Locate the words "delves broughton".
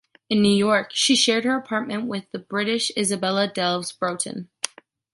3.47-4.49